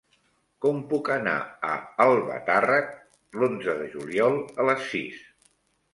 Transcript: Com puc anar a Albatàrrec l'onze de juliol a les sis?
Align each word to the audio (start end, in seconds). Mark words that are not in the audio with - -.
Com 0.63 0.79
puc 0.93 1.11
anar 1.15 1.35
a 1.73 1.75
Albatàrrec 2.07 2.89
l'onze 3.41 3.79
de 3.83 3.91
juliol 3.95 4.43
a 4.65 4.71
les 4.71 4.93
sis? 4.95 5.25